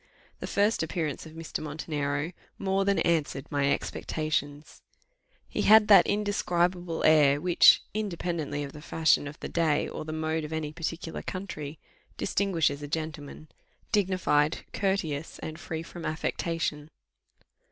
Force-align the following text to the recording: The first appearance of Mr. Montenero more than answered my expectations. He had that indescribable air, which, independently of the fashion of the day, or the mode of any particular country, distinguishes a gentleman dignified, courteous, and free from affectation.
The 0.39 0.47
first 0.47 0.81
appearance 0.81 1.27
of 1.27 1.33
Mr. 1.33 1.59
Montenero 1.61 2.31
more 2.57 2.85
than 2.85 2.97
answered 2.97 3.45
my 3.51 3.71
expectations. 3.71 4.81
He 5.47 5.61
had 5.61 5.89
that 5.89 6.07
indescribable 6.07 7.03
air, 7.03 7.39
which, 7.39 7.83
independently 7.93 8.63
of 8.63 8.71
the 8.71 8.81
fashion 8.81 9.27
of 9.27 9.39
the 9.41 9.47
day, 9.47 9.87
or 9.87 10.03
the 10.03 10.11
mode 10.11 10.43
of 10.43 10.51
any 10.51 10.73
particular 10.73 11.21
country, 11.21 11.77
distinguishes 12.17 12.81
a 12.81 12.87
gentleman 12.87 13.47
dignified, 13.91 14.65
courteous, 14.73 15.37
and 15.37 15.59
free 15.59 15.83
from 15.83 16.03
affectation. 16.03 16.89